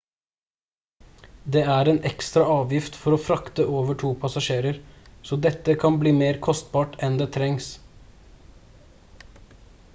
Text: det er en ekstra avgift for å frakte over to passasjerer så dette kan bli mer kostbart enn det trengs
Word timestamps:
det 1.55 1.61
er 1.73 1.89
en 1.91 1.99
ekstra 2.09 2.45
avgift 2.53 2.97
for 3.01 3.17
å 3.17 3.19
frakte 3.27 3.67
over 3.79 3.99
to 4.05 4.09
passasjerer 4.23 4.79
så 5.29 5.39
dette 5.47 5.77
kan 5.83 6.01
bli 6.05 6.17
mer 6.23 6.43
kostbart 6.49 6.99
enn 7.09 7.19
det 7.23 7.31
trengs 7.37 7.71